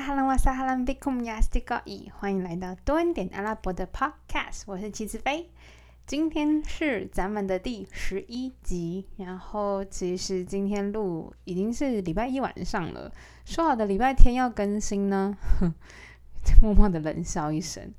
[0.00, 5.50] 哈兰瓦萨哈兰比库姆亚斯蒂高伊，欢迎来到多恩点阿拉伯的 Podcast，我是齐子飞。
[6.06, 13.12] 今天是咱们的第十一集，然后其实今天录已经是礼拜一晚上了，
[13.44, 15.74] 说好的礼拜天要更新呢，哼
[16.62, 17.92] 默默的冷笑一声。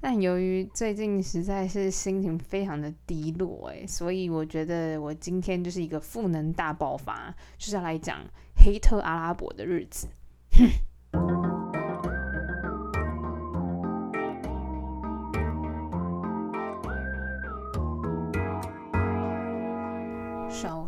[0.00, 8.20] 但由于最近实在是心情非常的低落，诶，所以我觉得我今天就是一个赋能大爆发，就是要来讲
[8.64, 10.06] 黑特阿拉伯的日子。
[10.52, 10.68] 哼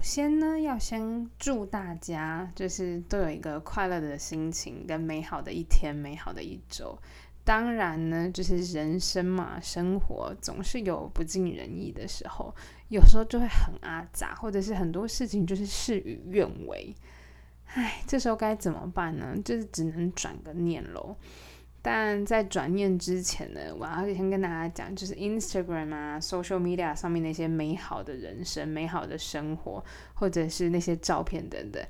[0.04, 6.96] 先呢，要先祝大家就是都有一个快乐的心情跟美好的一天、美好的一周。
[7.42, 12.54] 当然呢，就是人生嘛，生活总是有不尽人意的时候，
[12.88, 16.94] 有时候就会很阿杂，或者是很多事情就是事与愿违。
[17.68, 19.34] 唉，这时候该怎么办呢？
[19.42, 21.16] 就是只能转个念喽。
[21.86, 31.86] 但在转念之前呢，我要先跟大家讲，就是 Instagram 啊、social media 上面那些美好的人生、美好的生活，或者是那些照片等等，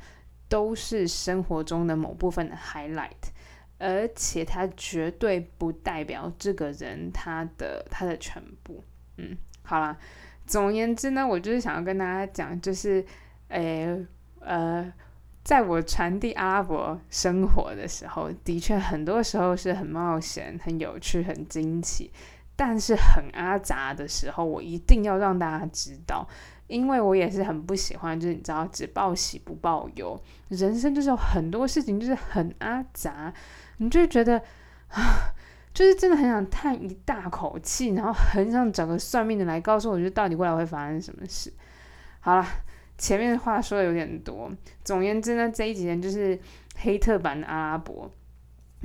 [0.49, 3.31] 都是生活中的某部分的 highlight，
[3.79, 8.83] 而且它绝对不代表这个人他的他的全部。
[9.19, 9.97] 嗯，好啦，
[10.45, 13.07] 总而言之呢，我就是想要跟大家讲，就是，
[13.47, 14.05] 诶，
[14.41, 14.93] 呃。
[15.45, 22.11] 在我传递阿拉伯生活的时候，的确很多时候是很冒险、很有趣、很惊奇，
[22.57, 26.27] 但是很阿杂的时候，我一定要让大家知道，
[26.67, 30.19] 因为我也是很不喜欢，就是你知道，只报喜不报忧。
[30.49, 33.31] 人生就是有很多事情就是很阿杂，
[33.77, 34.39] 你就觉得
[34.89, 35.29] 啊，
[35.75, 41.53] 就是真的很想叹一大口气，然后很想找个算命的来告诉我，就到底未来会发生什么事。
[42.21, 42.47] 好了。
[42.97, 44.51] 前面话说的有点多，
[44.85, 46.39] 总而言之呢，这一集呢就是
[46.77, 48.11] 黑特版的阿拉伯。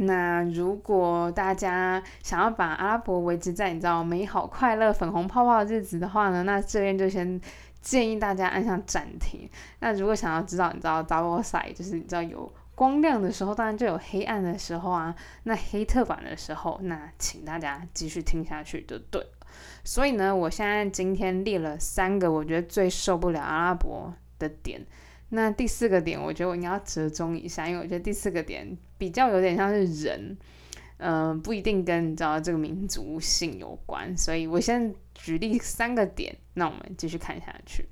[0.02, 7.39] 那如果大家想要把阿拉伯维持在你知道美好、快乐、粉红泡泡的日子的话呢，那这边就先
[7.82, 9.50] 建议大家按下暂停。
[9.80, 15.14] 那如果想要知道你知道 double side，就是你知道有光亮的时候，当然就有黑暗的时候啊。
[15.44, 19.22] 那黑特版的时候，那请大家继续听下去就对。
[19.83, 24.86] 所以呢，我现在今天列了三个我觉得最受不了阿拉伯的点。
[25.30, 30.38] 那第四个点，我觉得我应该要折中一下，因为我觉得第四个点比较有点像是人，
[30.98, 34.17] 嗯，不一定跟你知道这个民族性有关。
[34.17, 37.88] 所以我先举例三个点，那我们继续看下去。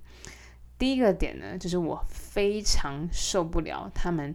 [0.79, 4.33] 第一个点呢，就是我非常受不了他们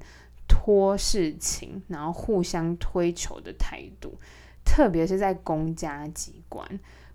[0.48, 4.18] 拖事情，然后互相推求的态度。
[4.64, 6.64] 特别是在公家机关，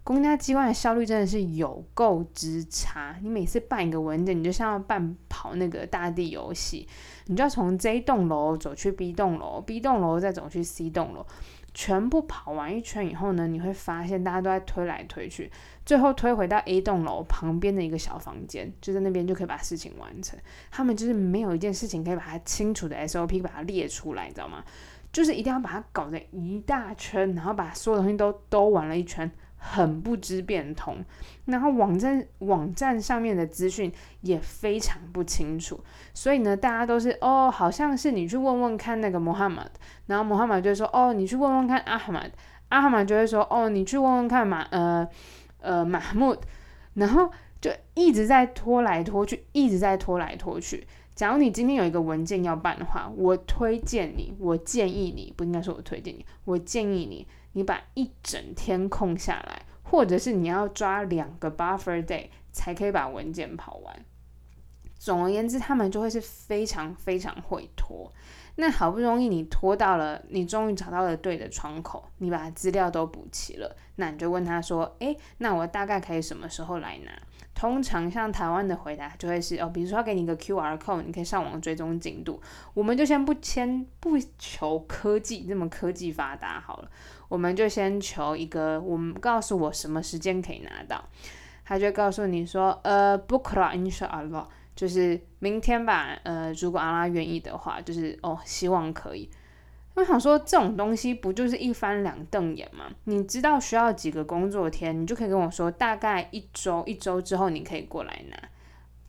[0.07, 3.13] 公家机关的效率真的是有够之差。
[3.21, 6.87] 你每次办一个文件，你就像要办跑那个大地游戏，
[7.25, 11.25] 你就要从这栋楼走去 B 栋楼，B 栋楼再走去 C 栋楼，
[11.73, 15.51] 全部跑完一圈以后呢，你会发现大家都在推来推去，
[15.85, 20.39] 最后推回到 A 栋楼旁边的一个小房间，就在那边就可以把事情完成。
[20.71, 24.63] 他们就是没有一件事情可以把它清楚的 SOP 把它列出来，你知道吗？
[25.11, 31.03] 就是一定要把它搞成一大圈，然后把所有东西都都玩了一圈，很不知变通。
[31.45, 33.91] 然后网站网站上面的资讯
[34.21, 35.79] 也非常不清楚，
[36.13, 39.69] 所以呢，大家都是哦，好像是你去问问看那个 Mohammad，，
[40.07, 42.31] 然后 Mohammad 就说哦，你去问问看阿哈曼，
[42.69, 45.07] 阿哈曼就会说哦，你去问问看马呃
[45.59, 46.35] 呃马木，
[46.95, 47.31] 然后
[47.61, 50.85] 就一直在拖来拖去，一直在拖来拖去。
[51.15, 57.25] 假如你今天有一个文件要办的话，我推荐你，我建议你，不应该说我推荐你，我建议你，
[57.57, 64.05] 你把一整天空下来，或者是你要抓两个 buffer day 才可以把文件跑完。
[64.99, 68.13] 总而言之，他们就会是非常非常会拖。
[68.57, 77.11] 那好不容易你拖到了，你终于找到了对的窗口，你把资料都补齐了，那你就问他说：“诶，那我大概可以什么时候来拿？”
[77.53, 82.39] 通常像台湾的回答就会是：“哦，比如说给你一个 Q R code，你可以上网追踪进度。”
[82.73, 86.91] 我们就先不签不求科技这么科技发达好了，
[87.27, 91.03] 我们就先求一个，我们告诉我什么时间可以拿到，
[91.65, 94.45] 他就告诉你说：“呃，Bookra inshallah。”
[94.75, 99.27] 就是明天吧，呃，如果阿拉愿意的话，就是哦，希望可以。
[99.95, 102.85] 我想说，这种东西不就是一翻两瞪眼吗？
[103.05, 108.37] 你知道需要几个工作天，你就可以跟我说，大概一周，一周之后你可以过来拿。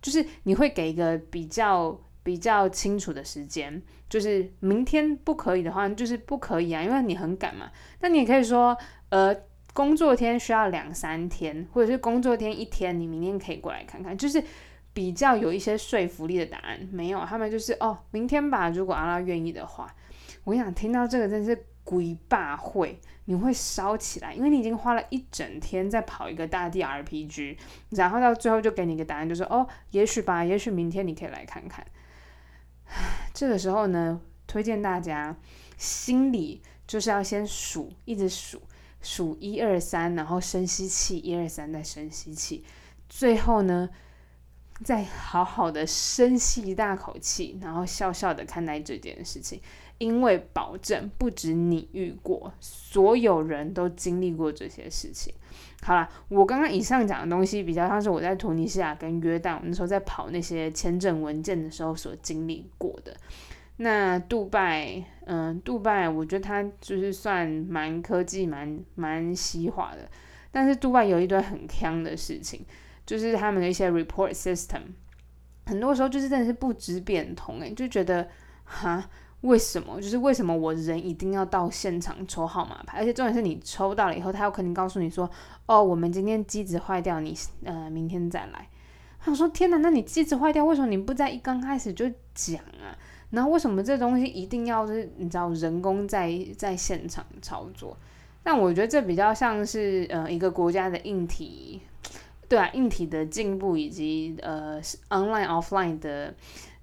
[0.00, 1.94] 就是你会给一个比较
[2.28, 7.70] 比较清楚的时间，就是明天不可以的话，就是不可以啊，因为你很赶嘛。
[8.00, 8.76] 那你也可以说，
[9.08, 9.34] 呃，
[9.72, 14.44] 工作天需要两三天，或者是工作天一天，你明天可以过来看看，就是。
[14.94, 19.94] 比较有一些说服力的答案没有，他们就是哦，明天吧，如果阿拉愿意的话，
[20.42, 27.56] 我跟你讲，听到这个真是鬼霸会，你会烧起来，因为你已经花了一整天在跑一个大地 RPG，
[27.90, 31.86] 然后到最后就给你一个答案，就说哦，也许吧，也许明天你可以来看看。
[33.34, 35.36] 这个时候呢，推荐大家
[35.76, 38.60] 心里就是要先数，一直数，
[39.00, 42.64] 数一二三，然后深吸气，一二三，再深吸气，
[43.08, 43.88] 最后呢。
[44.84, 49.60] 再好好的深吸一大口气，然后笑笑的看待这件事情，
[49.98, 55.34] 因为保证不止你遇过，所有人都经历过这些事情。
[55.82, 63.16] 好了，我刚刚以上讲的东西，比较像是我在突尼西亚跟约旦我那时候在跑那些签证文件的时候所经历过的。
[63.76, 70.08] 那杜拜，嗯，杜拜，我觉得它就是算蛮科技、蛮蛮西化的，
[70.50, 72.64] 但是杜拜有一堆很坑的事情。
[73.06, 74.82] 就是他们的一些 report system，
[75.64, 78.28] 很多时候就是真的是不知变通诶，就觉得
[78.64, 79.02] 哈，
[79.42, 80.00] 为什么？
[80.00, 82.98] 就是为什么我人一定要到现场抽号码牌？
[82.98, 85.30] 而且重点是你抽到了以后，他有可能告诉你说，
[85.66, 88.68] 哦，我们今天机子坏掉，你呃明天再来。
[89.20, 92.96] 他说天哪，那你机子坏掉，为什么你不在一刚开始就讲啊？
[93.30, 97.96] 然后为什么这东西一定要是你知道人工在在现场操作？
[98.42, 101.80] 但我觉得这比较像是呃一个国家的硬体。
[102.48, 104.80] 对啊，硬体的进步以及呃
[105.10, 106.34] ，online offline 的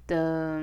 [0.06, 0.62] 的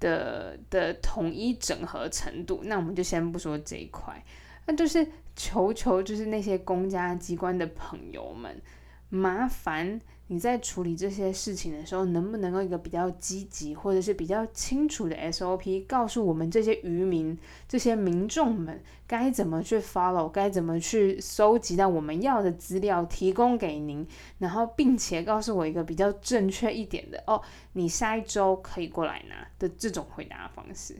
[0.00, 4.20] 的的统一整合程度，那我们就先不说这一块，
[4.66, 5.06] 那就是
[5.36, 8.60] 求求就是那些公家机关的朋友们，
[9.08, 10.00] 麻烦。
[10.32, 17.36] 你在处理这些事情的时候，能不能够一个比较积极或者是比较清楚的 SOP，告诉我们这些渔民、
[17.68, 24.06] 这些民众们该怎么去 follow，该怎么去搜集到我们要的资料，提供给您，
[24.38, 27.42] 然后并且告诉我一个比较正确一点的哦，
[27.72, 30.94] 你下一周可以过来拿的这种回答方式。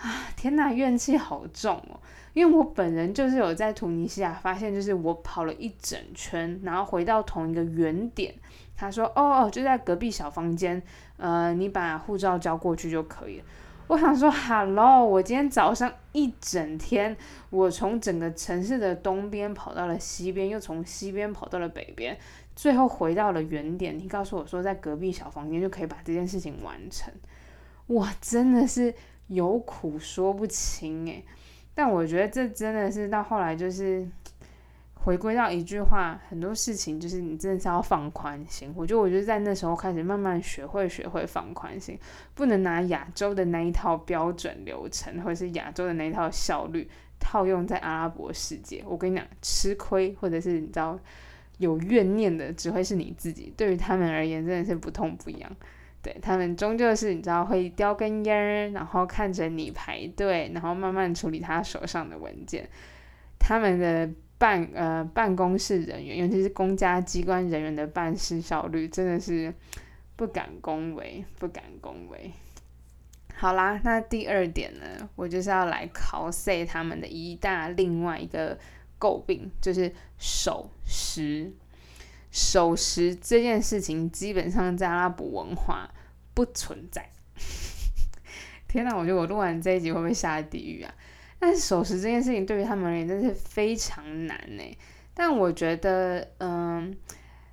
[0.00, 2.00] 啊，天哪，怨气好重哦！
[2.32, 8.34] 因为我本人就是有在突尼西亚发现，就是我跑了一整圈，然后回到同一个原点。
[8.74, 10.82] 他说：“哦哦，就在隔壁小房间，
[11.18, 13.44] 呃，你把护照交过去就可以了。”
[13.88, 17.14] 我想说，Hello，我今天早上一整天，
[17.50, 22.16] 我从整个城市的东边跑到了西边，又从西边跑到了北边，
[22.56, 23.98] 最后回到了原点。
[23.98, 27.12] 你告诉我说，在隔壁小房间就可以把这件事情完成，
[27.88, 28.94] 哇，真的是。
[29.30, 31.24] 有苦说不清诶，
[31.74, 34.06] 但我觉得这真的是到后来就是
[34.94, 38.72] 回归到一句话，很多事情就是你真的是要放宽心。
[38.76, 41.98] 我觉得，我就在那时候开始慢慢学会学会放宽心，
[42.34, 46.90] 不能拿亚洲的那一套标准流程，或者是亚洲的那一套效率
[47.20, 48.84] 套用在阿拉伯世界。
[48.86, 50.98] 我跟你讲，吃亏或者是你知道
[51.58, 53.54] 有怨念的，只会是你自己。
[53.56, 55.50] 对于他们而言，真的是不痛不痒。
[56.02, 62.68] 对他们终究是你知道会叼根烟儿，然后看着你排队，然后慢慢处理他手上的文件。
[63.38, 64.08] 他们的
[64.38, 69.52] 办呃办公室人员，尤其是公家机关人员的办事效率，真的是
[70.16, 72.30] 不敢恭维，不敢恭维。
[73.34, 78.58] 好啦，那第二点呢，我就是要来考 C 他们的一大另外一个
[78.98, 81.52] 诟病，就是守时。
[82.30, 85.90] 守时这件事情，基本上在阿拉伯文化
[86.34, 87.10] 不存在。
[88.68, 90.94] 天哪，我觉得我录完这一集会不会下地狱啊？
[91.38, 94.62] 但守时这件事情对于他们而言真是非常难呢。
[95.14, 96.94] 但我觉得，嗯，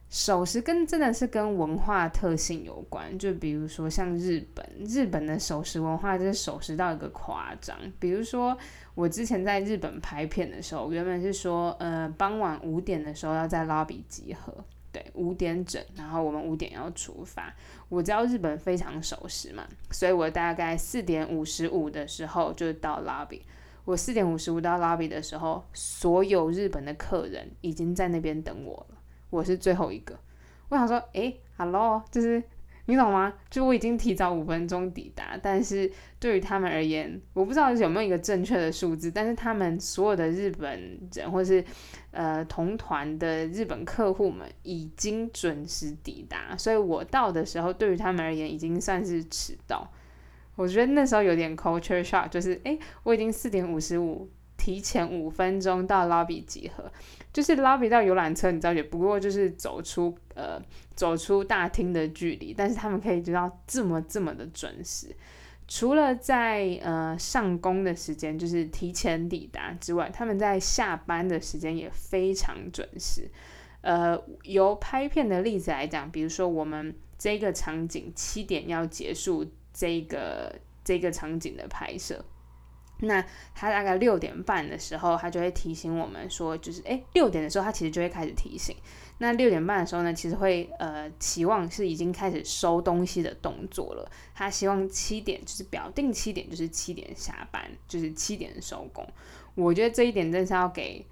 [0.10, 3.18] 守时跟真的是跟文化特性有关。
[3.18, 7.76] 就比如说像日本，日本的守时文化就是守时到一个夸张。
[8.00, 8.56] 比如说
[8.98, 14.52] 我之前在日本拍片的时候，原本是说，呃，傍晚五点的时候要在 lobby 集合。
[14.92, 17.54] 对，五点整，然后我们五点要出发。
[17.90, 23.42] 我知道日本非常守时嘛，所以我大概四点五十五的时候就到 lobby。
[23.86, 28.98] 我四点五十五到 lobby 的时候，所有日本的客人已经在那边等我了，
[29.30, 30.18] 我是最后一个。
[30.70, 32.42] 我想说，诶 h e l l o 就是。
[32.88, 33.34] 你懂吗？
[33.50, 41.64] 就我已经提早五分钟抵达，但是对于他们而言，我不知道有没有一个正确的数字，但是他们所有的日本人或是
[42.12, 49.92] 呃同团的日本客户们已经准时抵达，所以我到的时候，对于他们而言已经算是迟到。
[50.56, 54.30] 我觉得那时候有点 culture shock，就是诶，我已经四点五十五。
[54.58, 56.92] 提前五分钟到 lobby 集合，
[57.38, 60.60] 就是 lobby 到游览车，你知道也不过就是走出呃
[60.96, 65.16] 走出大厅的距离，但是他们可以知道这么这么的准时。
[65.68, 73.30] 除了在呃上工的时间就是提前抵达之外，他们在下班的时间也非常准时。
[73.82, 82.26] 呃，由拍片的例子来讲，比如说我们这个场景七点要结束这个这个场景的拍摄。
[83.00, 83.24] 那
[83.54, 88.76] 他大概六点半的时候，他就会提醒我们说，就是诶，六点的时候他其实就会开始提醒。
[89.20, 94.12] 那六点半的时候呢，其实会呃期望是已经开始收东西的动作了。
[94.36, 99.08] 他希望七点就是表定七点就是七点下班，就是七点收工。
[99.56, 101.04] 我觉得这一点真是要给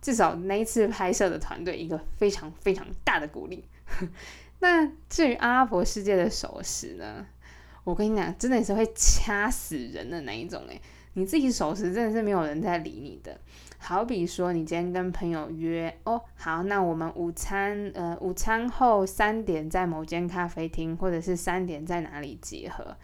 [0.00, 3.64] 至少那一次拍摄的团队一个非常非常大的鼓励。
[4.60, 7.26] 那至于阿拉伯世界的守时呢，
[7.82, 10.80] 我跟你讲，真的是会掐死人的那一种诶。
[11.18, 13.36] 你自己守时真的是没有人在理你的。
[13.76, 22.96] 好比说，你今天跟朋友约哦，好，那我们午餐呃午餐后三点在某间咖啡厅，或者是三点在哪里集合？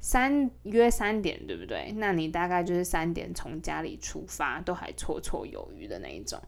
[0.00, 1.92] 三约三点对不对？
[1.96, 6.40] 那你大概就是三点从家里出发，都还绰绰有余的那一种。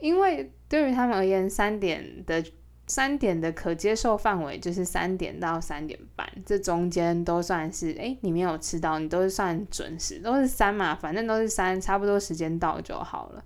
[0.00, 2.44] 因为对于他们而言，三点的。
[2.86, 13.42] 三点的可接受范围就是三点到三点半，这中间都算是哎，你没有吃到，你都是算准时，都是三嘛，反正都是三，差不多时间到就好了。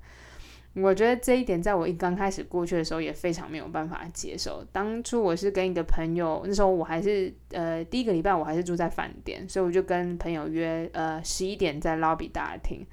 [0.75, 4.63] 我觉得这一点在我一刚开始过去的时候也非常没有办法接受。
[4.73, 12.87] 当初我是跟一个朋友，那时候我还是呃第一个礼拜我还是住在饭店，所以我就跟朋友约呃十一点在 lobby 大厅。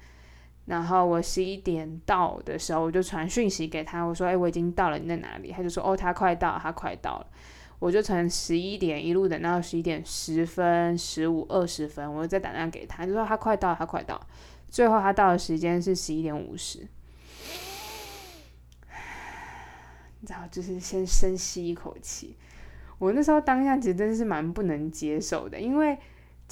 [0.66, 7.26] 然后我十一点到的时候，我就传讯息给他，我说：“哎，我已经到了，你在哪里？”他就说：“哦，他快到，他快到了。”
[7.80, 14.18] 我就从十一点一路等到十一点十分、十五、二十分，我再打电话给他，就说他快到，他快到。
[14.68, 16.78] 最后他到的时间是十一点五十，
[20.20, 22.38] 你知道，就是先深吸一口气。
[22.98, 25.98] 我那时候当下其实真的是蛮不能接受的，因为。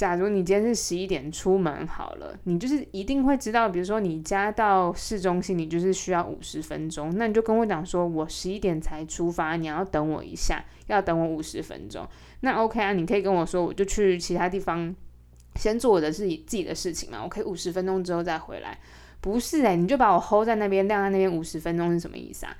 [0.02, 12.04] 假如你今天是十一点出门好了，你就是一定会知道，比如说你家到市中心，你就是需要五十分钟，那你就跟我讲说，我十一点才出发，你要等我一下，要等我五十分钟。
[12.40, 14.92] 那 OK 啊，你可以跟我说，我就去其他地方
[15.54, 18.76] 先做我的自己自己的事情嘛，我可以五十分钟之后再回来。
[19.20, 22.56] 不是诶，你就把我 hold 在那边晾在那边五十分钟是什么意思啊？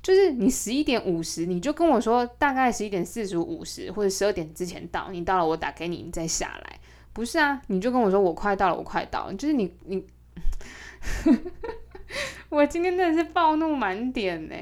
[0.00, 6.78] 就是你十一点五十，你就跟我说大概十一点四十五、五十或者十二点之前到，你到了我打给你，你再下来。
[7.14, 9.34] 不是啊，你就跟我说我快到了，我快到了。
[9.34, 10.04] 就是你你，
[12.50, 14.54] 我今天真的是暴怒满点呢。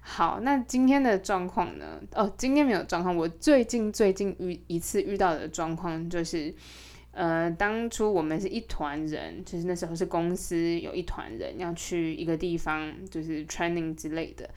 [0.00, 2.00] 好，那今天的状况呢？
[2.12, 3.16] 哦，今天没有状况。
[3.16, 6.54] 我最近最近遇一次遇到的状况就是，
[7.12, 14.48] 呃，当初我们是一团人，就是那时候是公司有一团人要去一个地方，就是 training 之类的。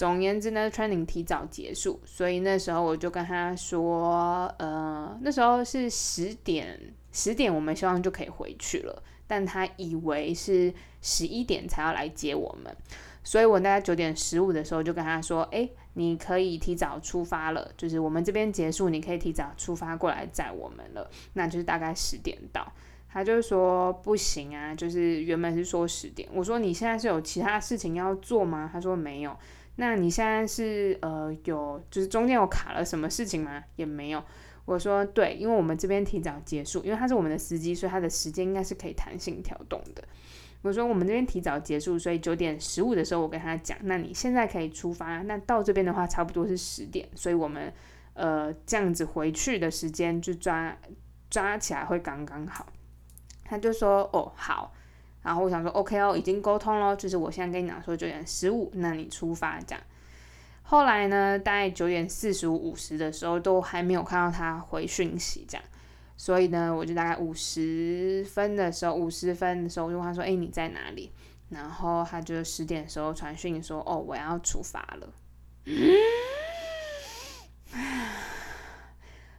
[0.00, 6.80] 总而言之呢，training 提早结束，所以那时候我就跟他说，呃，那时候是十点，
[7.12, 12.74] 十点我们希望就可以回去了，但他以为是十一点才要来接我们，
[13.22, 22.66] 所以我大概九点十五的时候就跟他说，哎，你可以提早出发了，就是我们这边结束，你可以提早出发过来载我们了，那就是大概十点到。
[23.12, 28.70] 他就说不行啊，就是原本是说十点，我说你现在是有其他事情要做吗？
[28.72, 29.36] 他说没有。
[29.80, 33.64] 那你现在是呃有就是中间有卡了什么事情吗？
[33.76, 34.22] 也没有。
[34.66, 40.04] 我说对，因为我们这边提早结束，因为他是我们的司机，所以他的时间应该是可以弹性调动的。
[40.60, 45.22] 我说我们这边提早结束，所以九点十五的时候我跟他讲，那你现在可以出发。
[45.22, 47.72] 那到这边的话差不多是十点，所以我们
[48.12, 50.76] 呃这样子回去的时间就抓
[51.30, 52.66] 抓起来会刚刚好。
[53.44, 54.74] 他就说哦好。
[55.22, 59.84] 然后我想说，OK 哦，已经沟通了，就是我现在跟你讲说九点十五，那你出发这样。
[60.62, 65.64] 后来呢，大概九点四十五、五十的时候都还没有看到他回讯息这样，
[66.16, 71.12] 所以呢，我就大概五十分的时候，五十分的时候我就问他说：“哎，你在哪里？”
[71.50, 75.12] 然后他就十点的时候传讯说：“哦，我要出发了。”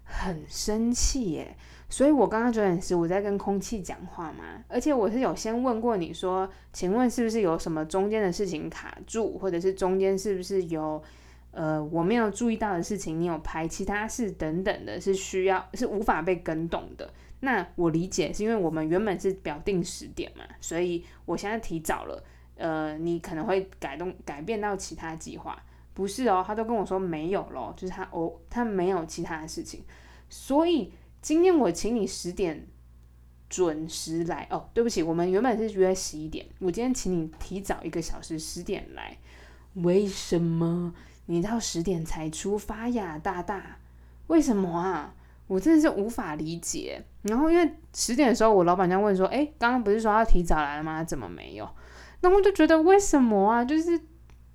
[0.03, 1.55] 很生气耶。
[1.91, 11.03] 所以，我刚刚九点十，五在跟空气讲话嘛，而且我是有先问过你说，请问是不是有什么中间的事情卡住，或者是中间是不是有
[11.51, 17.11] 呃我没有注意到的事情，你有排其他事等等的，是需要是无法被跟动的。
[17.41, 22.23] 那我理解是因为我们原本是表定十点嘛，所以我现在提早了，
[22.55, 25.61] 呃，你可能会改动改变到其他计划，
[25.93, 29.83] 不是哦，他都跟我说没有咯，就是他哦，他没有其他的事情，
[30.29, 30.93] 所以。
[31.21, 32.67] 今天我请你十点
[33.47, 39.17] 准时来哦，对不起，我们原本是约十一点，我今天请你提早一个小时十点来，
[39.75, 40.93] 为什么
[41.27, 43.77] 你到十点才出发呀，大大？
[44.27, 45.13] 为什么啊？
[45.47, 47.03] 我真的是无法理解。
[47.23, 51.03] 然后因为十点的时候，我老板娘问说：“哎，刚刚不是说要提早来了吗？
[51.03, 51.69] 怎么没有？”
[52.21, 53.63] 那我就觉得为什么啊？
[53.65, 53.99] 就是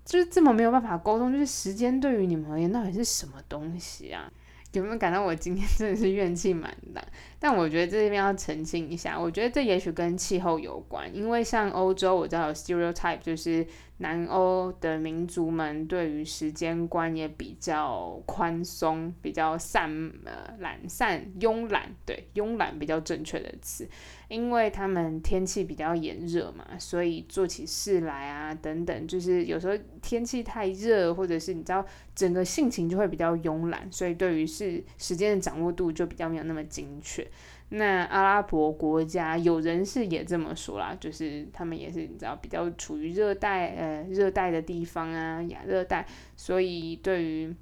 [0.04, 4.32] 就是这么没有办法沟通，就是时间对于你们而言到底是什么东西啊？
[4.76, 7.02] 有没有感到我今天真的是怨气满满？
[7.38, 13.66] 但我觉得这边要澄清一下，我觉得这也许跟气候有关，因为像欧洲，我知道有 stereotype，就是
[13.98, 19.90] 南欧的民族们对于时间观也比较宽松，比较散
[20.24, 23.88] 呃懒散慵懒，对慵懒比较正确的词，
[24.28, 37.26] 因为他们天气比较炎热嘛，所以做起事来啊等等，就是有时候天气太热，或者是你知道整个性情就会比较慵懒，所以对于是时间的掌握度就比较没有那么精确。
[37.70, 46.06] 那阿拉伯国家有人士也这么说啦，就是他们也是你知道比较处于热带呃热带的地方啊，亚热带，
[46.36, 47.52] 所以对于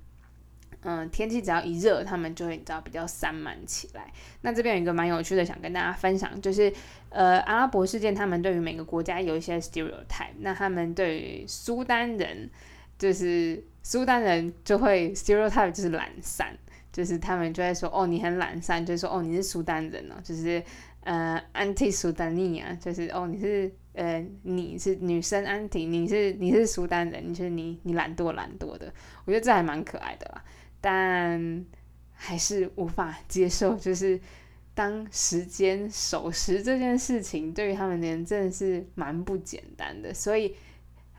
[0.83, 4.13] 嗯天气只要一热，他们就会你知道比较散漫起来。
[4.43, 6.71] 那这边有一个蛮有趣的，想跟大家分享，就是
[7.09, 12.51] 呃阿拉伯事件，他们对于每个国家有一些 stereotype，那他们对于苏丹人，
[12.99, 16.55] 就是苏丹人就会 stereotype 就是懒散。
[16.95, 20.63] 就是他们就会说哦，你很懒散，就说哦，你是苏丹人哦，就是
[21.01, 30.45] 呃，anti 苏丹尼啊，就是哦，你是呃，你是女生 anti，你是你是苏丹人，就是你你懒惰懒惰的，我觉得这还蛮可爱的啦，
[30.81, 31.67] 但
[32.13, 34.21] 还是无法接受，就是
[34.73, 40.55] 当时间守时这件事情对于他们人真的是蛮不简单的，所以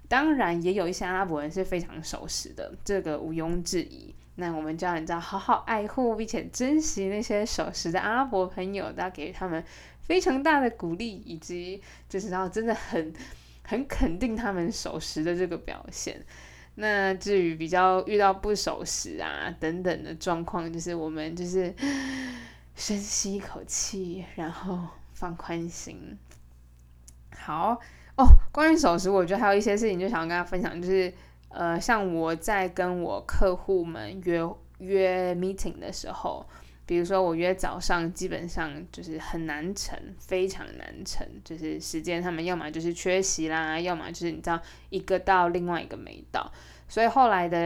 [0.08, 4.16] 当然也有一些阿拉伯人是非常守时的，这个毋庸置疑。
[4.38, 9.64] 那我们就要你知道，好好爱护并且珍惜那些守时的阿拉伯朋友，都要给予他们
[10.02, 13.14] 非常大的鼓励，以及就是然后真的很
[13.64, 16.22] 很肯定他们守时的这个表现。
[16.76, 21.74] 那至于比较遇到不守时啊等等的状况，就是我们就是
[22.76, 24.78] 深吸一口气，然后
[25.14, 26.18] 放宽心。
[27.34, 27.80] 好
[28.18, 31.14] 哦，关于守时，我觉得还有一些事情就想要跟大家分享，就是。
[31.56, 34.42] 呃，像我在跟我客户们约
[34.80, 36.46] 约 meeting 的时候，
[36.86, 46.52] 比如说我约早上，基本上就是很难成，非常难成，就是时间他们要么就是缺席啦，要么就是你知道一个到另外一个没到，
[46.90, 47.58] 所以后来的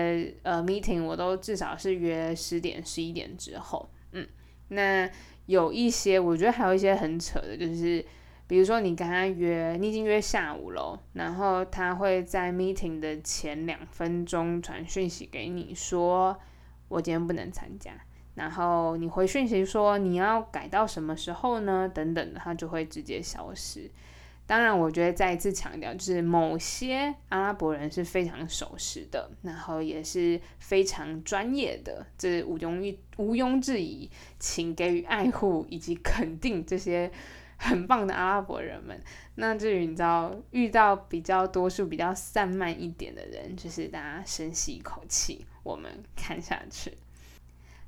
[0.44, 4.28] 呃 meeting 我都至少是约十点十一点之后，嗯，
[4.68, 5.10] 那
[5.48, 8.06] 有一些我觉得还有一些很扯的，就是。
[8.50, 16.36] 比如说，你跟他约，你已经约下午了，然后他会在 meeting 的前两分钟传讯息给你，说
[16.88, 17.92] 我今天不能参加，
[18.34, 21.88] 然后你回讯息说你要改到什么时候呢？
[21.94, 23.88] 等等，他就会直接消失。
[24.48, 34.10] 当然，我觉得再一次强调，就是某些阿拉伯人是非常守时的，然后也是非常专业的，这毋庸毋庸置疑，
[34.40, 37.12] 请给予爱护以及肯定这些。
[37.60, 39.00] 很棒的阿拉伯人们，
[39.36, 46.94] 那至于你知道遇到比较多数比较散漫一点的人，就是大家深吸一口气，我们看下去。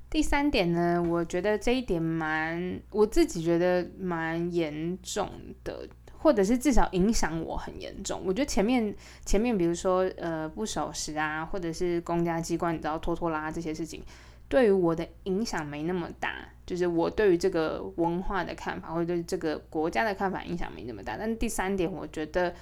[0.10, 5.30] 第三点呢，我觉得这一点蛮，我自己觉得蛮严重
[5.64, 8.22] 的，或者是至少影响我很严重。
[8.26, 8.94] 我觉得前面
[9.26, 14.04] 前面比如说呃不守时啊，或者是公家机关你知道拖拖拉拉这些事情。
[14.52, 21.16] 对于我的影响没那么大，就是我对于这个文化的看法，或者对这个国家的看法影响没那么大。
[21.18, 22.54] 但第三点，我觉得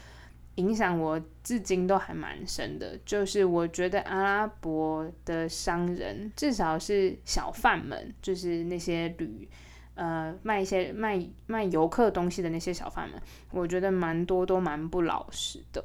[0.55, 9.49] 影响我至今都还蛮深的，就是我觉得阿拉伯的商人，至少是小贩们，就是那些旅
[9.95, 15.83] 呃卖一些卖卖游客东西的那些小贩们，我觉得蛮多都蛮不老实的。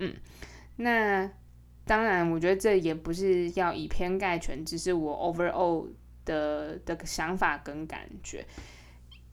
[0.00, 0.14] 嗯，
[0.76, 1.30] 那。
[1.86, 5.86] 当然，我觉得这也不是要以偏概全，只是我 overall
[6.24, 8.44] 的的想法跟感觉。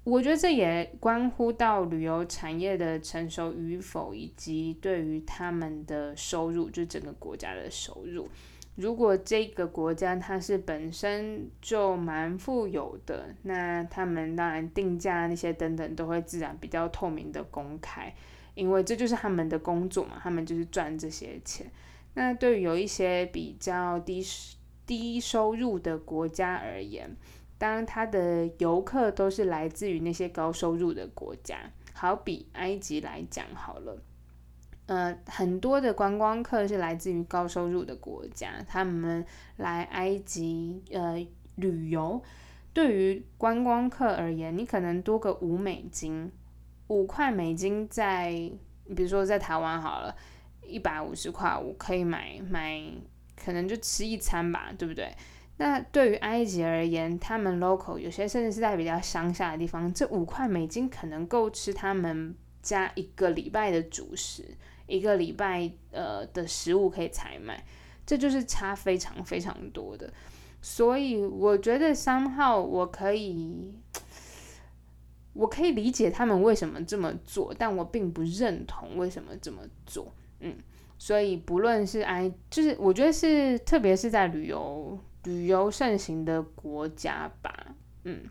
[0.04, 8.30] 我觉得这也关乎到旅游产业的成熟与否，以及对于他们的收入，就整个国家的收入。
[8.76, 18.14] 如果这个国家它是本身就蛮富有的，那他们当然定价那些等等都会自然比较透明的公开，
[18.54, 21.66] 因为这就是他们的工作嘛，他们就是赚这些钱。
[22.16, 24.24] 那对于有一些比较低
[24.86, 27.16] 低收入的国家而言，
[27.58, 31.58] 当它的游客都是来自于那些高收入的国家，
[31.94, 34.02] 好比埃及来讲好了，
[34.86, 39.26] 呃，很多的观光客是来自于高收入的国家，他们
[39.58, 42.22] 来埃及呃旅游，
[42.74, 46.32] 对于观光客而言，你可能多个五美金，
[46.90, 48.32] 五块美金在，
[48.96, 50.16] 比如说在台湾好了。
[50.68, 52.82] 一百五十块，我可以买买，
[53.36, 55.16] 可能就吃一餐吧，对不对？
[55.58, 64.44] 那对于埃及而言，他们 local 有些甚至是在比较乡下的地方，这五块美金可能够吃他们家一个礼拜的主食，
[64.88, 67.64] 一个礼拜呃的食物可以采买，
[68.06, 70.12] 这就是差非常非常多的。
[70.62, 73.74] 所以我觉得三号我可以。
[75.36, 80.14] 我可以理解他们为什么这么做，但我并不认同为什么这么做。
[80.44, 80.56] 嗯，
[80.98, 87.54] 所以不论是埃，就是我觉得是，特别是在旅游旅游盛行的国家吧。
[88.04, 88.22] 嗯，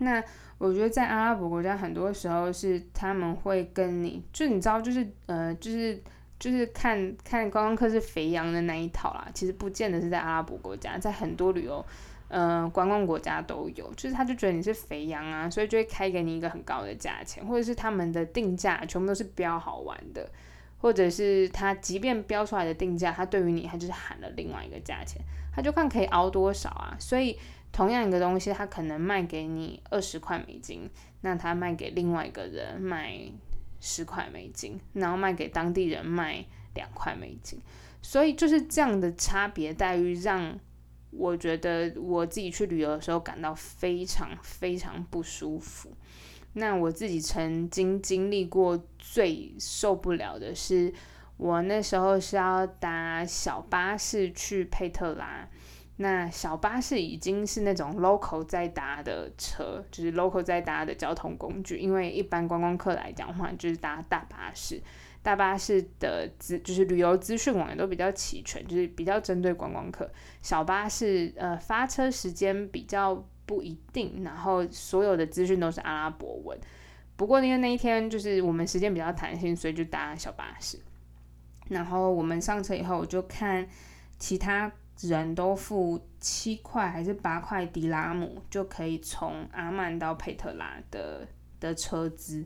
[0.00, 0.22] 那
[0.58, 6.02] 我觉得在阿拉伯国家，很多时候是他们会跟你，就你知道，就是呃，就是
[6.38, 9.28] 就是看看观光客是肥羊的那一套啦。
[9.34, 11.84] 其实不见得是在阿拉伯国家，在很多旅游。
[12.28, 20.28] 呃，观光国家都有，就是他就觉得你是肥羊啊，所以就会开给你一个很高的价钱，或者是他们的定价全部都是标好玩的，
[20.86, 25.20] 或者是他即便标出来的定价，他对于你他就是喊了另外一个价钱，
[25.52, 26.96] 他就看可以熬多少啊。
[27.00, 27.36] 所以
[27.72, 30.88] 同样一个东西，他可能卖给你二十块美金，
[31.22, 33.18] 那他卖给另外一个人卖
[33.80, 36.44] 十块美金，然后卖给当地人卖
[36.76, 37.60] 两块美金，
[38.00, 40.56] 所以就是这样的差别待遇让。
[41.10, 45.90] 我觉得我自己去旅游的时候感到非常非常不舒服。
[46.58, 50.90] 那我自己曾经经历过最受不了的是，
[51.36, 55.46] 我那时候是要搭小巴士去佩特拉。
[55.98, 61.76] 那小巴士已经是那种 local 在搭的车，就是 local 在搭的交通工具。
[61.76, 64.80] 因为一般观光客来讲的话，就是搭大巴士。
[65.22, 70.10] 大巴士的资就是旅游资讯网也都比较齐全，就是比较针对观光客。
[70.40, 76.58] 小巴士呃发车时间比较不一定，然后所有的资讯都是阿拉伯文。
[77.16, 80.78] 不过因为那一天就是我们时间比较弹性，所以就搭小巴士。
[81.68, 83.66] 然后我们上车以后，我就看
[84.18, 91.26] 其他人都付七块还是八块迪拉姆就可以从阿曼到佩特拉的
[91.58, 92.44] 的车资。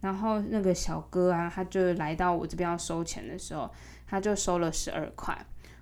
[0.00, 3.70] 然后那个小哥啊，他就来到我这边要收钱的时候，
[4.06, 5.36] 他就收了十二块。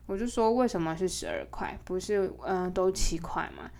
[0.07, 3.71] 我就说为什么是十二块，不是嗯都七块吗？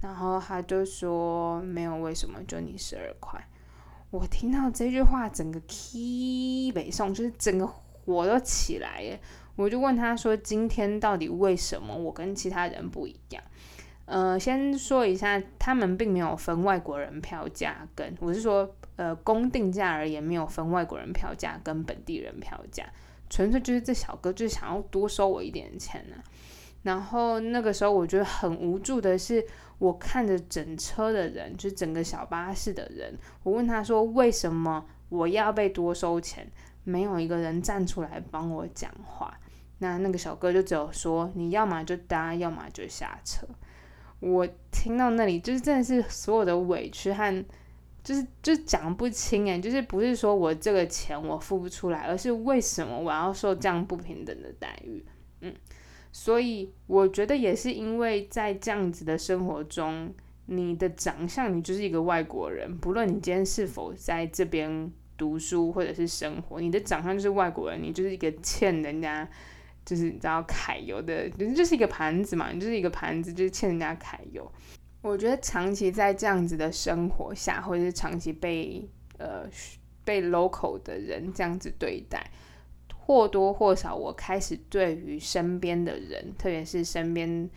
[0.00, 3.40] 然后他就说没有，为什么就你十二块？
[4.10, 9.20] 我听到这句话，整个 key 北宋就是整个火都起来耶！
[9.56, 13.42] 我就问他说，今天到底为什么我跟其他人不一样？
[14.04, 22.86] 呃，先说一下，他们并没有分外国人票价，跟我是说，呃，公定价而言没有分外国人票价跟本地人票价，
[23.28, 26.16] 纯粹就是这小哥就是想要多收我一点钱呢。
[26.86, 29.44] 然后那个时候我觉得很无助的是，
[29.78, 36.48] 我看着整车的人，就是整个小巴士的人，我问他说为什么我要被多收钱，
[36.84, 39.36] 没有一个人站出来帮我讲话。
[39.78, 43.44] 那那个小哥就只有说，你要么就搭，要么就下车。
[44.20, 47.44] 我听到那里，就是真的是所有的委屈和，
[48.04, 55.04] 就是就讲不清哎，就是不是说我这个钱我付不出来，而是为什么我要受这样不平等的待遇？
[55.40, 55.52] 嗯，
[56.18, 60.10] 所以我觉得也是因为在这样子的生活中，
[60.46, 69.28] 你的长相你就是一个外国人，不论你今天是否在这边读书或者是生活，你的长相就是外国人，你就是一个欠人家。
[69.84, 74.50] 就是你知道揩油的，就是就是一个盘子嘛，你就是一个盘子，就是欠人家揩油。
[75.00, 78.84] 我觉得长期在这样子的生活下，或者是长期被
[79.18, 79.48] 呃
[80.02, 82.28] 被 local 的人这样子对待，
[83.06, 87.48] 或多或少，我开始对于身边的人，特别是身边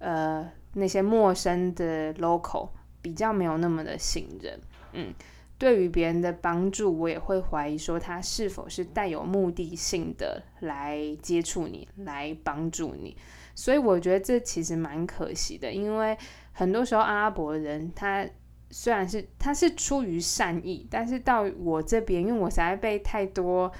[0.00, 2.68] 呃那些陌生的 local，
[3.00, 4.60] 比较没有那么的信任，
[4.92, 5.14] 嗯。
[5.58, 13.16] 对于别人的帮助，我也会怀疑说他是否是带有目的性的来接触你，来帮助你。
[13.54, 16.14] 所以我觉得这其实蛮可惜的，因为
[16.52, 18.28] 很多时候阿拉伯人他
[18.70, 23.72] 虽然是他是出于善意，但是到我这边，因为我实在被太多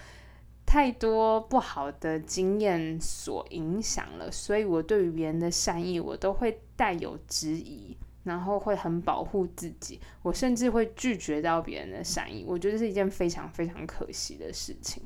[0.66, 7.96] 太多不好的经验所影响了，所以我对于别人的善意，我都会带有质疑。
[8.26, 15.00] 然后会很保护自己，我甚至会拒绝到别人的善意，我觉得是一件非常非常可惜的事情。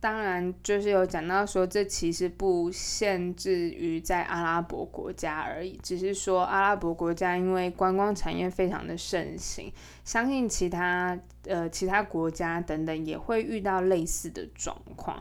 [0.00, 9.72] 当然，就是有讲到说，这其实不限制于在阿拉伯国家而已，只是说阿拉伯国家因为观光产业非常的盛行，
[10.04, 15.20] 相信其他呃其他国家等等也会遇到类似的状况。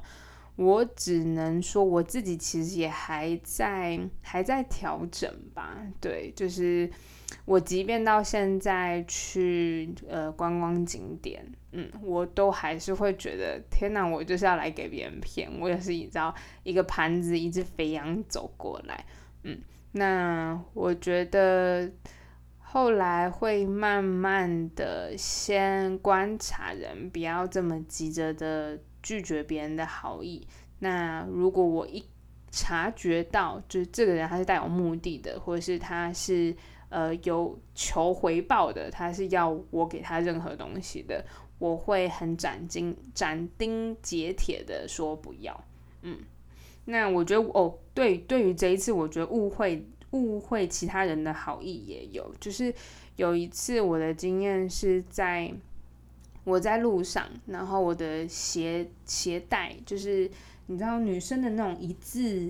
[0.57, 5.77] 我只能说，我自己其实也还在还在调整吧。
[6.01, 6.89] 对，就是
[7.45, 19.05] 我即便到现在去呃观光景点，嗯，我都还是会觉得，天哪，我就是要来给别人骗，我也是你知道，一个盘子，一只肥羊走过来，
[19.43, 19.59] 嗯，
[19.91, 21.87] 那我觉得
[22.57, 28.79] 后来会慢慢的先观察人，不要这么急着的。
[29.07, 30.45] 拒绝别人的好意。
[30.79, 32.03] 那如果我一
[32.51, 36.53] 察觉到，就是这个人他是带有目的的，或者是他是
[36.89, 41.23] 呃有求回报的，他是要我给他任何东西的，
[41.57, 45.57] 我会很斩钉斩钉截铁的说不要。
[46.01, 46.19] 嗯，
[46.83, 52.75] 那我觉得哦，对，对于这一次，我觉得误会误会其他人的好意也有，就是
[53.15, 55.53] 有一次我的经验是在。
[56.47, 60.31] 我在路上，然后我的鞋鞋带就是
[60.67, 62.49] 你知道女生的那种一字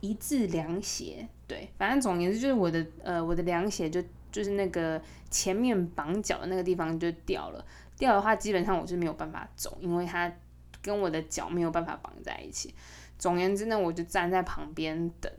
[0.00, 7.64] 一字凉鞋，对，反正总言之就是我的呃我的凉鞋就就是那个前面绑脚的那个地方就掉了，
[7.96, 10.30] 掉的话基本上我是没有办法走，因为它
[10.82, 12.74] 跟我的脚没有办法绑在一起。
[13.18, 15.32] 总言之呢，我就站在旁边等，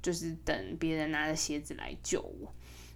[0.00, 2.50] 就是等别人拿着鞋子来救我。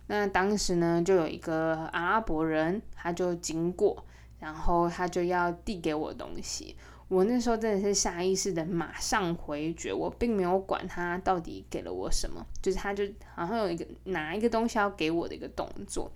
[0.06, 4.02] 那当时呢，就有一个阿拉伯人，他就经过。
[4.44, 6.76] 然后他就要递给我东西，
[7.08, 13.04] 我那时候真的是下意识的马上回绝，我并没有管他到底给了我什么，就是他就
[13.34, 16.12] 好像有一个拿一个东西要给我的一个动作，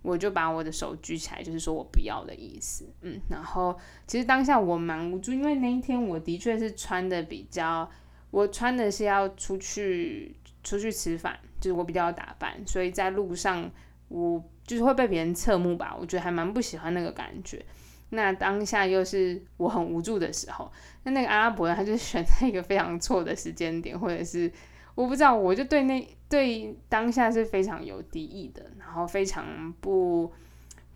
[0.00, 7.90] 我就把我的手举起来，就是说我不要的意思，嗯，然后其实当下我蛮无助，因为那一天我的确是穿的比较，
[8.30, 13.68] 我穿的是要出去出去吃饭，就是我比较打扮，所以在路上
[14.06, 14.40] 我。
[14.72, 17.62] 就是会被别人侧目吧，我觉得还蛮不喜欢那个感觉。
[18.08, 24.50] 那当下又是我很无助的时候，那那个阿拉伯人他就选在一个非常错的时间点，或者是
[24.94, 30.32] 我不知道，我就对那对当下是非常有敌意的，然后非常不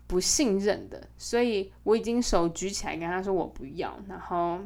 [0.07, 4.59] 不信任的，所以我已经手举起来跟他说我不要，然后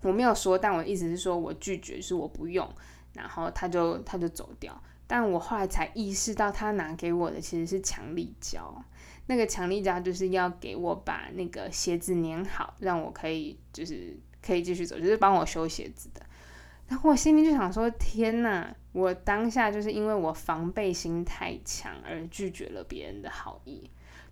[0.00, 2.66] 我没有说，但我意思是说我拒绝，是我不用，
[3.12, 4.82] 然后他就他就走掉。
[5.12, 8.80] 但我后来才意识到，他拿给我的其实是强力胶。
[9.26, 16.24] 那个强力胶就是要给我把那个鞋子粘好，让我可以就是可以继续走，就是帮我修鞋子的。
[16.86, 18.72] 然后我心里就想说：天哪！
[18.92, 23.90] 我当下就是因为我防备心太强而拒绝了别人的好意。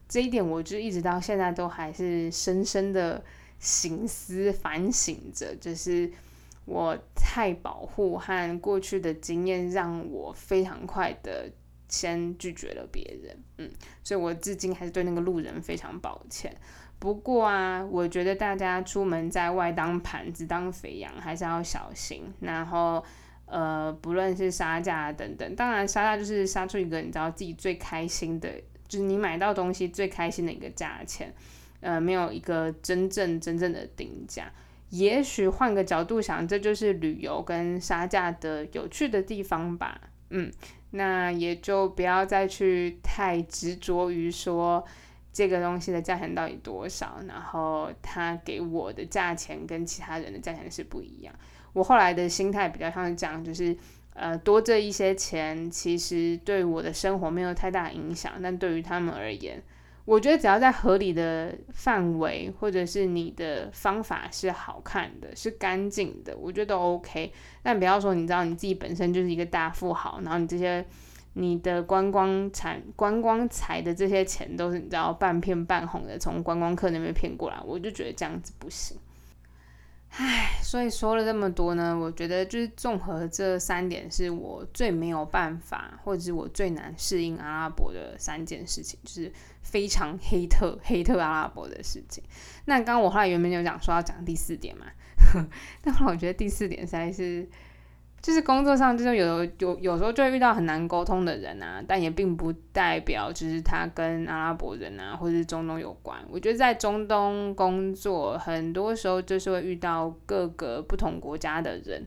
[0.09, 3.25] 这一点，我就一直到现在都还是深深的
[3.59, 6.09] 醒思反省着，就是。
[6.69, 11.51] 我太保护和过去的经验，让我非常快的
[11.89, 13.71] 先拒绝了别人，嗯，
[14.05, 16.55] 所以我至今还是对那个路人非常抱歉。
[16.99, 22.25] 不过啊，我觉得大家出门在外当盘子当肥羊还是要小心。
[22.41, 23.03] 然后，
[23.47, 28.51] 呃，不论是杀价等等，当然杀价就是杀出一个你知道自己最开心的，
[28.87, 31.33] 就是你买到东西最开心的一个价钱，
[31.81, 34.53] 呃，没有一个真正真正的定价。
[34.91, 40.01] 也许换个角度想，这就是旅游跟杀价的有趣的地方吧。
[40.31, 40.51] 嗯，
[40.91, 44.85] 那也就不要再去太执着于说
[45.33, 51.35] 这个东西的价钱到底多少，然后他给我的价钱跟其他人的价钱是不一样。
[51.73, 53.77] 我后来的心态比较像是这样，就是
[54.15, 59.63] 呃多这一些钱，其实对我的生活没有太大影响，但对于他们而言。
[60.09, 67.31] 我觉得只要在合理的范围，或者是你的方法是好看的、是干净的，我觉得都 OK。
[67.63, 70.83] 但不要说你知道你自己本身就是一个大富豪，然后你这些
[71.35, 78.97] 你的观光产、观光财的这些钱都是你知道半骗半哄的从观光客那边骗过来，我就觉得这样子不行。
[80.69, 92.23] 所以说了这么多呢，我觉得就是综合这三点，是我最没有办法，或者是我最难适应阿拉伯的三件事情，就是非常黑特黑特阿拉伯的事情。
[92.67, 94.85] 那刚刚我后来原本有讲说要讲第四点嘛，
[95.81, 97.49] 但后来我觉得第四点实在是。
[98.21, 106.19] 就是工作上，就是有有有时候就会遇到很难沟通的人啊，但也并不代表就是他跟阿拉伯人啊，或者是中东有关。
[106.29, 112.05] 我觉得在中东工作，很多时候就是会遇到各个不同国家的人，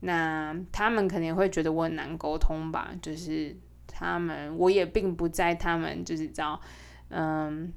[0.00, 2.90] 那他们肯定会觉得我很难沟通吧。
[3.00, 6.60] 就是他们，我也并不在他们就是叫
[7.08, 7.72] 嗯，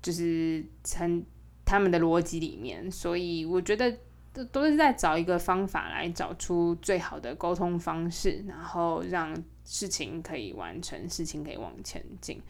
[0.00, 1.22] 就是成
[1.66, 3.94] 他们的逻辑里面，所以我觉得。
[4.32, 12.40] 都都是在找一个方法来找出最好的沟通方式，然后让事情可以完成，事情可以往前进。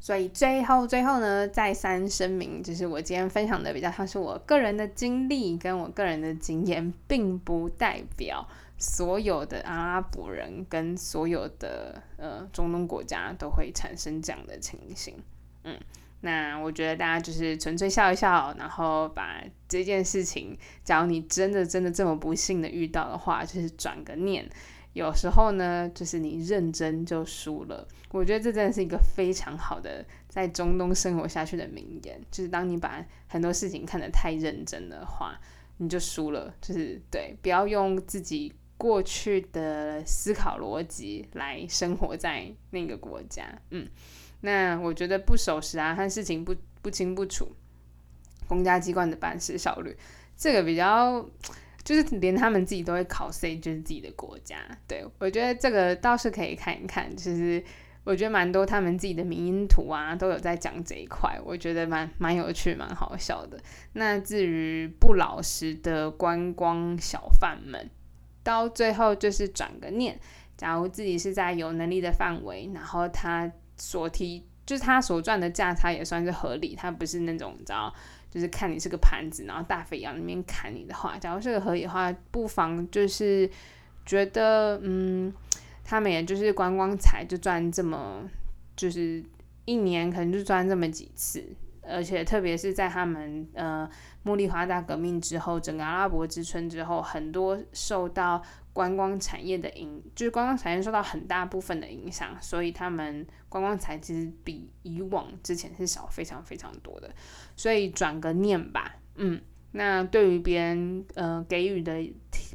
[0.00, 15.14] 所以最后最后呢，再三声明，就是我今天分享的比较像是我个人的经历跟我个人的经验，并不代表所有的阿拉伯人跟所有的呃中东国家都会产生这样的情形。
[15.64, 15.78] 嗯。
[16.20, 24.48] 那我觉得大家就是纯粹笑一笑，然后把这件事情，假如你真的真的这么不幸的遇到的话，就是转个念。
[24.94, 27.86] 有时候呢，就是你认真就输了。
[28.10, 35.38] 我觉得这真的是一个非常好的在中东生活下去的名言，就是当你把很多事情看得太认真的话，
[35.76, 36.52] 你就输了。
[36.60, 43.44] 就是对，不要用自己过去的思考逻辑来生活在那个国家。
[43.70, 43.86] 嗯，
[44.40, 47.50] 那我觉得不守时啊，和事情不不清不楚，
[48.46, 49.96] 公家机关的办事效率，
[50.36, 51.24] 这个比较
[51.84, 54.56] 就是连他们自己都会考 C，就是自己的国家。
[54.86, 57.64] 对我觉得这个倒是可以看一看，其实。
[58.04, 63.60] 我觉得蛮多他们自己的民音图啊，都有在讲这一块，我觉得蛮蛮有趣、蛮好笑的。
[63.92, 67.90] 那至于不老实的观光小贩们，
[68.42, 70.18] 到最后就是转个念，
[70.56, 77.94] 假如自己是在有能力的范围，然后他所提就是他所赚的价差也算是合理，他不是那种你知道，
[78.30, 83.50] 就是看你是个盘子，然后大肥羊那边砍你的话，假如是个合理的话，不妨就是
[84.04, 85.32] 觉得嗯。
[85.90, 88.22] 他们也就是观光财就赚这么，
[88.76, 89.24] 就是
[89.64, 91.42] 一年可能就赚这么几次，
[91.80, 93.88] 而且特别是在他们呃
[94.22, 98.42] 茉莉花大革命之后，整个阿拉伯之春之后，很多受到
[98.78, 107.10] 观光产业的影，就是观光产业受到很大部分的影响，所以他们观光财其实比以往之前是少非常非常多的，
[107.56, 109.40] 所以转个念吧，嗯，
[109.72, 111.92] 那对于别人呃给予的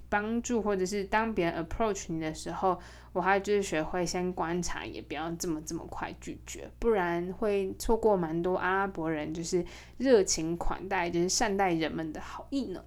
[0.07, 2.79] 帮助，或者是当别人 approach 你的时候。
[3.13, 9.63] 我还就是学会先观察，也不要这么这么快拒绝，不然会错过蛮多阿拉伯人就是
[9.99, 12.83] 热情款待，就是善待人们的好意呢。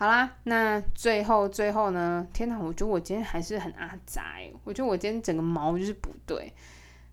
[0.00, 2.24] 好啦，那最后最后呢？
[2.32, 6.54] 天哪，我觉得我今天还是很阿宅我觉得我今天整个毛就是不对。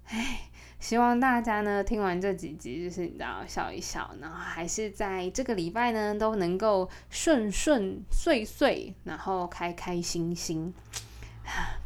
[0.06, 0.42] 唉，
[0.80, 10.72] 希望大家呢听完这几集，就是你知道笑一笑，然后还是在这个礼拜呢都能够顺顺遂遂，然后开开心心。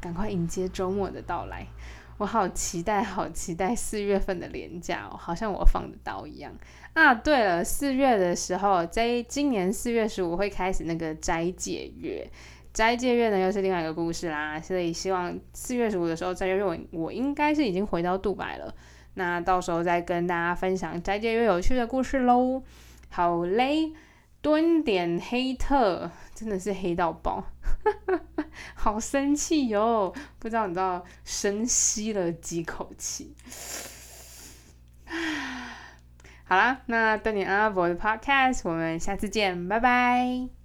[0.02, 1.66] 赶快迎接周末的到来，
[2.20, 6.54] 我好期待，好期待四月份的连假哦，好像我放得到一样
[6.94, 7.14] 啊。
[7.16, 12.30] 对了，四月的时候，在今年四月十五会开始那个斋戒月，
[12.74, 14.60] 斋戒月呢又是另外一个故事啦。
[14.60, 18.76] 所以希望四月十五的时候斋戒月，我我应该是已经回到杜拜了，
[19.14, 22.62] 那到时候再跟大家分享斋戒月有趣的故事喽。
[23.10, 23.94] 好嘞。
[24.42, 27.44] 蹲点黑特真的是黑到爆，
[28.74, 30.14] 好生气哟！
[30.40, 33.36] 不知道你知道，深吸了几口气。
[36.46, 40.59] 好啦，那蹲点阿拉伯的 Podcast，我们下次见，拜拜。